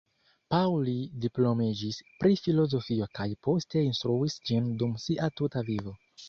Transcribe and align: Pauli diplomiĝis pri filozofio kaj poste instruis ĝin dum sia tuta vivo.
Pauli 0.53 0.93
diplomiĝis 1.25 1.99
pri 2.23 2.37
filozofio 2.45 3.09
kaj 3.19 3.27
poste 3.49 3.85
instruis 3.89 4.39
ĝin 4.51 4.73
dum 4.81 4.97
sia 5.05 5.31
tuta 5.43 5.65
vivo. 5.71 5.97